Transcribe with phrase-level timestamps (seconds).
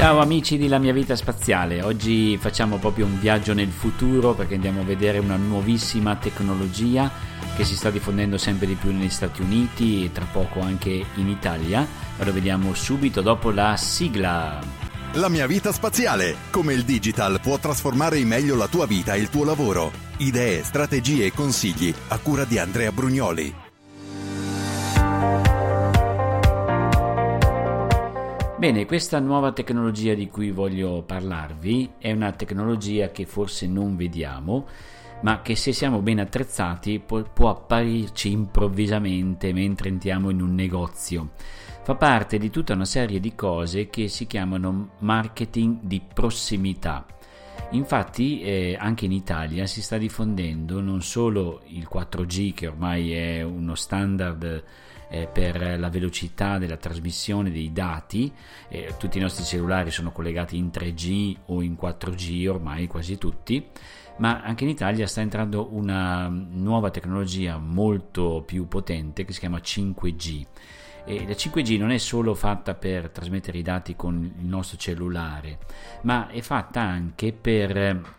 [0.00, 4.54] Ciao amici di La mia vita spaziale, oggi facciamo proprio un viaggio nel futuro perché
[4.54, 7.10] andiamo a vedere una nuovissima tecnologia
[7.54, 11.28] che si sta diffondendo sempre di più negli Stati Uniti e tra poco anche in
[11.28, 11.86] Italia,
[12.16, 14.58] ma lo vediamo subito dopo la sigla.
[15.16, 19.20] La mia vita spaziale, come il digital può trasformare in meglio la tua vita e
[19.20, 19.92] il tuo lavoro.
[20.16, 23.68] Idee, strategie e consigli a cura di Andrea Brugnoli.
[28.60, 34.66] Bene, questa nuova tecnologia di cui voglio parlarvi è una tecnologia che forse non vediamo,
[35.22, 41.30] ma che se siamo ben attrezzati può, può apparirci improvvisamente mentre entriamo in un negozio.
[41.82, 47.06] Fa parte di tutta una serie di cose che si chiamano marketing di prossimità.
[47.72, 53.42] Infatti eh, anche in Italia si sta diffondendo non solo il 4G che ormai è
[53.42, 54.64] uno standard
[55.08, 58.32] eh, per la velocità della trasmissione dei dati,
[58.68, 63.64] eh, tutti i nostri cellulari sono collegati in 3G o in 4G ormai quasi tutti,
[64.18, 69.58] ma anche in Italia sta entrando una nuova tecnologia molto più potente che si chiama
[69.58, 70.46] 5G.
[71.04, 75.58] E la 5G non è solo fatta per trasmettere i dati con il nostro cellulare,
[76.02, 78.18] ma è fatta anche per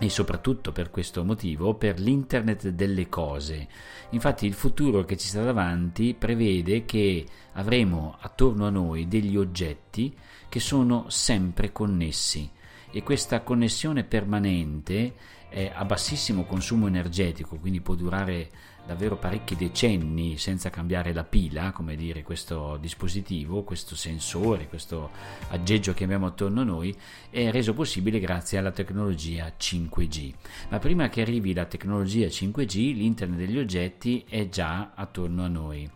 [0.00, 3.66] e soprattutto per questo motivo per l'internet delle cose.
[4.10, 10.16] Infatti il futuro che ci sta davanti prevede che avremo attorno a noi degli oggetti
[10.48, 12.48] che sono sempre connessi
[12.90, 15.14] e questa connessione permanente
[15.48, 18.50] è a bassissimo consumo energetico, quindi può durare
[18.88, 25.10] davvero parecchi decenni senza cambiare la pila, come dire, questo dispositivo, questo sensore, questo
[25.50, 26.96] aggeggio che abbiamo attorno a noi,
[27.28, 30.32] è reso possibile grazie alla tecnologia 5G.
[30.70, 35.90] Ma prima che arrivi la tecnologia 5G, l'internet degli oggetti è già attorno a noi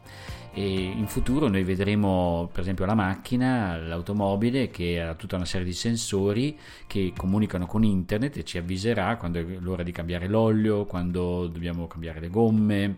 [0.55, 5.67] e in futuro noi vedremo per esempio la macchina, l'automobile che ha tutta una serie
[5.67, 10.85] di sensori che comunicano con internet e ci avviserà quando è l'ora di cambiare l'olio,
[10.85, 12.95] quando dobbiamo cambiare le gomme eh,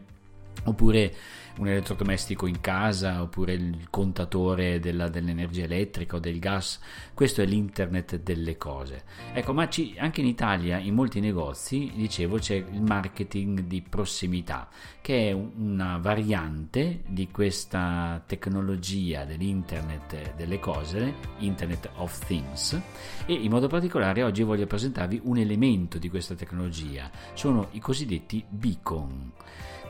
[0.65, 1.15] oppure
[1.57, 6.81] un elettrodomestico in casa oppure il contatore della, dell'energia elettrica o del gas.
[7.13, 9.05] Questo è l'internet delle cose.
[9.33, 14.69] Ecco ma ci, anche in Italia in molti negozi dicevo c'è il marketing di prossimità
[15.01, 22.81] che è una variante di questa tecnologia dell'internet delle cose internet of things.
[23.27, 27.11] E in modo particolare oggi voglio presentarvi un elemento di questa tecnologia.
[27.35, 29.33] Sono i cosiddetti beacon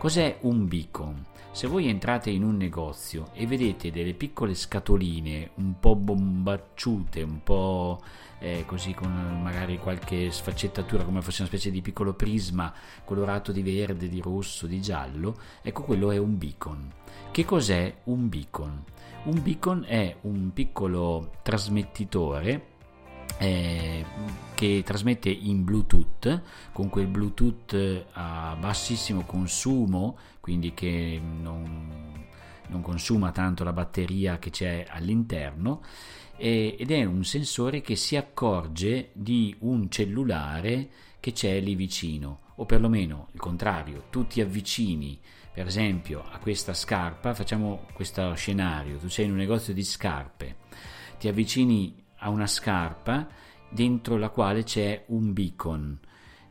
[0.04, 1.24] Cos'è un beacon?
[1.50, 7.42] Se voi entrate in un negozio e vedete delle piccole scatoline un po' bombacciute, un
[7.42, 8.02] po'
[8.38, 12.70] eh, così con magari qualche sfaccettatura come fosse una specie di piccolo prisma
[13.02, 16.92] colorato di verde, di rosso, di giallo, ecco quello è un beacon.
[17.30, 18.84] Che cos'è un beacon?
[19.22, 22.73] Un beacon è un piccolo trasmettitore
[23.38, 24.04] eh,
[24.54, 32.24] che trasmette in Bluetooth con quel Bluetooth a bassissimo consumo quindi che non,
[32.68, 35.82] non consuma tanto la batteria che c'è all'interno
[36.36, 40.88] eh, ed è un sensore che si accorge di un cellulare
[41.20, 45.18] che c'è lì vicino o perlomeno il contrario tu ti avvicini
[45.52, 50.56] per esempio a questa scarpa facciamo questo scenario tu sei in un negozio di scarpe
[51.18, 53.26] ti avvicini a una scarpa
[53.70, 55.98] dentro la quale c'è un beacon.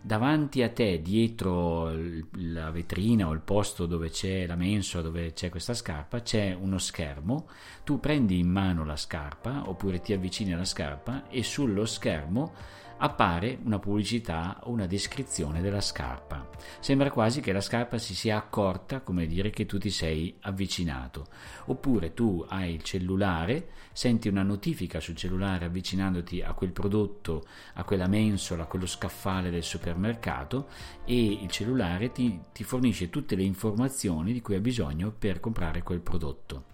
[0.06, 1.90] Davanti a te, dietro
[2.34, 6.78] la vetrina o il posto dove c'è la mensola, dove c'è questa scarpa, c'è uno
[6.78, 7.48] schermo.
[7.84, 12.54] Tu prendi in mano la scarpa oppure ti avvicini alla scarpa e sullo schermo
[12.98, 16.43] appare una pubblicità o una descrizione della scarpa.
[16.80, 21.28] Sembra quasi che la scarpa si sia accorta, come dire che tu ti sei avvicinato.
[21.66, 27.84] Oppure tu hai il cellulare, senti una notifica sul cellulare avvicinandoti a quel prodotto, a
[27.84, 30.68] quella mensola, a quello scaffale del supermercato
[31.06, 35.84] e il cellulare ti, ti fornisce tutte le informazioni di cui hai bisogno per comprare
[35.84, 36.66] quel prodotto.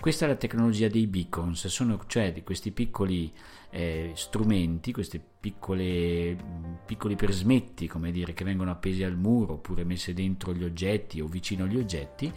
[0.00, 3.32] Questa è la tecnologia dei beacons, sono cioè di questi piccoli
[3.76, 6.36] eh, strumenti, questi piccoli
[7.16, 11.64] prismetti, come dire, che vengono appesi al muro oppure messi dentro gli oggetti o vicino
[11.64, 12.32] agli oggetti,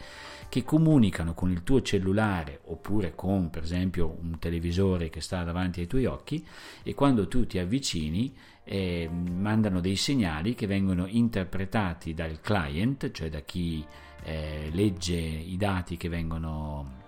[0.49, 5.81] che comunicano con il tuo cellulare oppure con, per esempio, un televisore che sta davanti
[5.81, 6.43] ai tuoi occhi
[6.81, 13.29] e quando tu ti avvicini eh, mandano dei segnali che vengono interpretati dal client, cioè
[13.29, 13.85] da chi
[14.23, 17.05] eh, legge i dati che vengono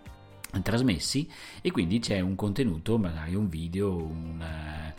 [0.62, 1.30] trasmessi
[1.62, 4.94] e quindi c'è un contenuto, magari un video, una,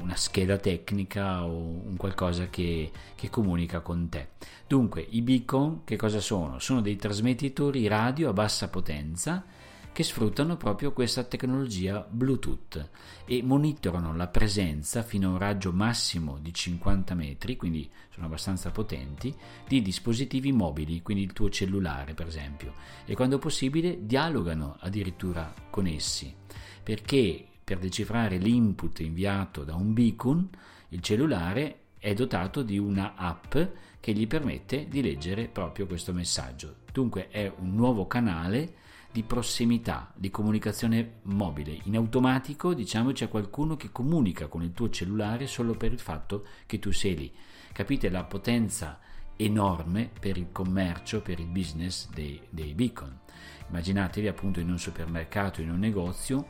[0.00, 4.30] una scheda tecnica o un qualcosa che, che, comunica con te.
[4.66, 6.58] Dunque, i beacon che cosa sono?
[6.58, 9.44] Sono dei trasmettitori radio a bassa potenza
[9.92, 12.90] che sfruttano proprio questa tecnologia Bluetooth
[13.26, 18.70] e monitorano la presenza fino a un raggio massimo di 50 metri, quindi sono abbastanza
[18.70, 19.34] potenti,
[19.68, 22.74] di dispositivi mobili, quindi il tuo cellulare per esempio,
[23.04, 26.34] e quando possibile dialogano addirittura con essi,
[26.82, 30.48] perché per decifrare l'input inviato da un beacon,
[30.88, 33.56] il cellulare è dotato di una app
[34.00, 36.78] che gli permette di leggere proprio questo messaggio.
[36.92, 38.80] Dunque è un nuovo canale
[39.12, 41.78] di prossimità, di comunicazione mobile.
[41.84, 46.46] In automatico, diciamo, c'è qualcuno che comunica con il tuo cellulare solo per il fatto
[46.64, 47.32] che tu sei lì.
[47.72, 48.98] Capite la potenza
[49.36, 53.20] enorme per il commercio, per il business dei, dei beacon.
[53.68, 56.48] Immaginatevi appunto in un supermercato, in un negozio,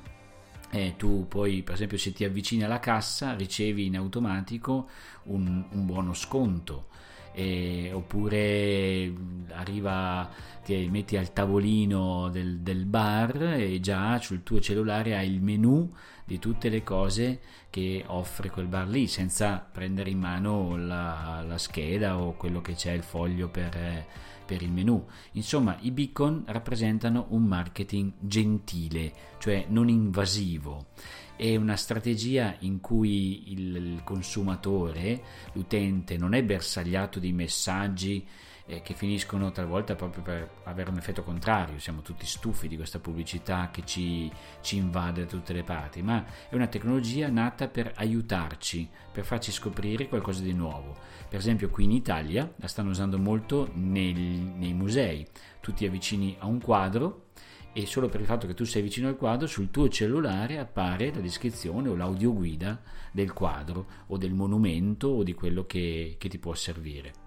[0.71, 4.89] eh, tu poi per esempio se ti avvicini alla cassa ricevi in automatico
[5.25, 6.87] un, un buono sconto
[7.33, 9.13] eh, oppure
[9.51, 10.29] arriva
[10.65, 15.93] ti metti al tavolino del, del, bar e già sul tuo cellulare hai il menu
[16.33, 21.59] di tutte le cose che offre quel bar lì senza prendere in mano la, la
[21.59, 24.07] scheda o quello che c'è il foglio per,
[24.47, 30.87] per il menu insomma i beacon rappresentano un marketing gentile cioè non invasivo.
[31.37, 35.21] È una strategia in cui il consumatore,
[35.55, 38.25] l'utente, non è bersagliato di messaggi
[38.67, 42.99] eh, che finiscono talvolta proprio per avere un effetto contrario, siamo tutti stufi di questa
[42.99, 44.31] pubblicità che ci,
[44.61, 49.53] ci invade da tutte le parti, ma è una tecnologia nata per aiutarci, per farci
[49.53, 50.97] scoprire qualcosa di nuovo.
[51.29, 55.27] Per esempio qui in Italia la stanno usando molto nei, nei musei,
[55.61, 57.31] tu ti avvicini a un quadro,
[57.75, 61.11] e solo per il fatto che tu sei vicino al quadro sul tuo cellulare appare
[61.13, 66.39] la descrizione o l'audioguida del quadro o del monumento o di quello che, che ti
[66.39, 67.22] può servire.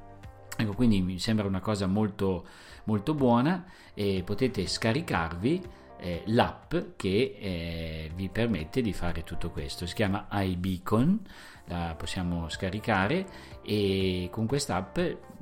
[0.58, 2.46] Ecco, quindi mi sembra una cosa molto,
[2.86, 5.62] molto buona e potete scaricarvi
[5.98, 9.86] eh, l'app che eh, vi permette di fare tutto questo.
[9.86, 11.20] Si chiama iBeacon,
[11.68, 13.26] la possiamo scaricare
[13.64, 14.98] e con quest'app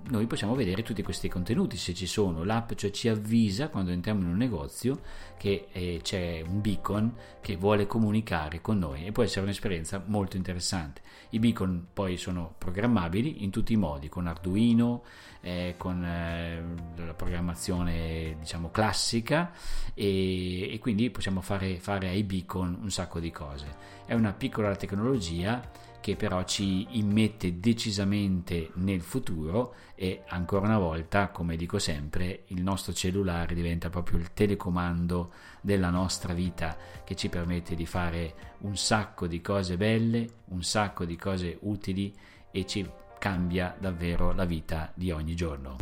[0.05, 2.43] noi possiamo vedere tutti questi contenuti se ci sono.
[2.43, 4.99] L'app cioè ci avvisa quando entriamo in un negozio
[5.37, 10.35] che eh, c'è un beacon che vuole comunicare con noi e può essere un'esperienza molto
[10.35, 11.01] interessante.
[11.29, 15.03] I beacon poi sono programmabili in tutti i modi, con Arduino,
[15.41, 16.63] eh, con eh,
[16.97, 19.51] la programmazione diciamo classica
[19.93, 23.91] e, e quindi possiamo fare, fare ai beacon un sacco di cose.
[24.05, 25.61] È una piccola tecnologia
[26.03, 32.61] che però ci immette decisamente nel futuro e ancora una volta, come dico sempre, il
[32.61, 38.75] nostro cellulare diventa proprio il telecomando della nostra vita che ci permette di fare un
[38.75, 42.13] sacco di cose belle, un sacco di cose utili
[42.51, 42.85] e ci
[43.17, 45.77] cambia davvero la vita di ogni giorno.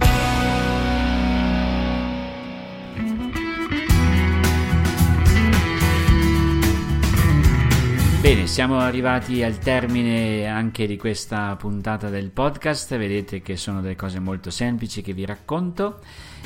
[8.32, 13.98] Bene, siamo arrivati al termine anche di questa puntata del podcast, vedete che sono delle
[13.98, 16.00] cose molto semplici che vi racconto.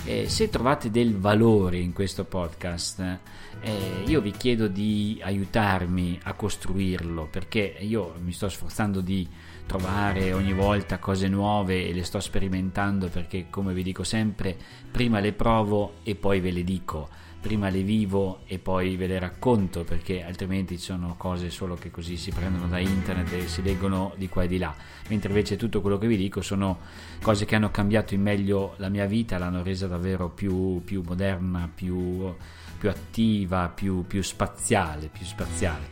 [0.03, 3.19] Eh, se trovate del valore in questo podcast,
[3.61, 9.27] eh, io vi chiedo di aiutarmi a costruirlo perché io mi sto sforzando di
[9.65, 14.55] trovare ogni volta cose nuove e le sto sperimentando perché come vi dico sempre,
[14.91, 17.09] prima le provo e poi ve le dico.
[17.45, 22.17] Prima le vivo e poi ve le racconto perché altrimenti sono cose solo che così
[22.17, 24.73] si prendono da internet e si leggono di qua e di là.
[25.09, 26.79] Mentre invece tutto quello che vi dico sono
[27.21, 31.69] cose che hanno cambiato in meglio la mia vita l'hanno resa davvero più, più moderna
[31.71, 32.33] più,
[32.79, 35.89] più attiva più, più, spaziale più spaziale.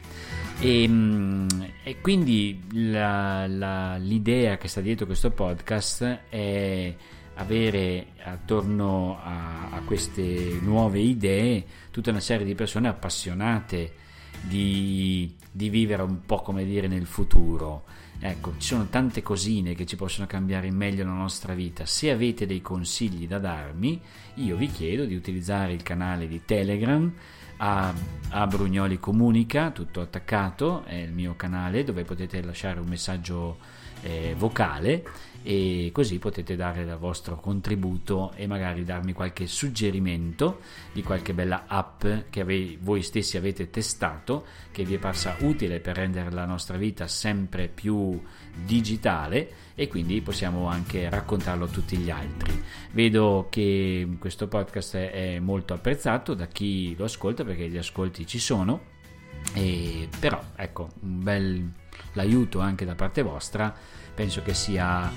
[0.59, 1.47] E, mm,
[1.83, 6.95] e quindi la, la, l'idea che sta dietro questo podcast è
[7.35, 13.95] avere attorno a, a, queste nuove idee tutta una serie di persone appassionate
[14.41, 17.83] di, di, vivere un po' come dire nel futuro.
[18.25, 21.85] Ecco, ci sono tante cosine che ci possono cambiare in meglio la nostra vita.
[21.85, 23.99] Se avete dei consigli da darmi,
[24.35, 27.13] io vi chiedo di utilizzare il canale di Telegram
[27.57, 27.93] a,
[28.29, 33.57] a Brugnoli Comunica, tutto attaccato, è il mio canale dove potete lasciare un messaggio
[34.03, 35.03] eh, vocale
[35.43, 40.61] e così potete dare il vostro contributo e magari darmi qualche suggerimento
[40.93, 45.81] di qualche bella app che ave- voi stessi avete testato che vi è parsa utile
[45.81, 48.19] per rendere la nostra vita sempre più
[48.53, 52.63] digitale e quindi possiamo anche raccontarlo a tutti gli altri.
[52.91, 58.39] Vedo che questo podcast è molto apprezzato da chi lo ascolta perché gli ascolti ci
[58.39, 58.91] sono
[59.53, 61.71] e però ecco un bel
[62.13, 63.73] l'aiuto anche da parte vostra
[64.13, 65.11] penso che sia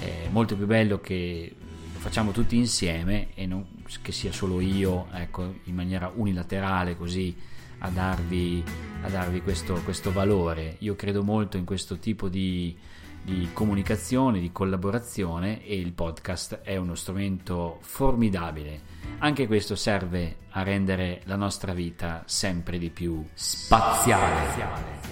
[0.00, 1.54] eh, molto più bello che
[1.92, 7.36] lo facciamo tutti insieme e non che sia solo io, ecco, in maniera unilaterale così
[7.78, 8.64] a darvi,
[9.02, 10.76] a darvi questo, questo valore.
[10.78, 12.76] Io credo molto in questo tipo di,
[13.22, 18.90] di comunicazione, di collaborazione e il podcast è uno strumento formidabile.
[19.18, 25.11] Anche questo serve a rendere la nostra vita sempre di più spaziale.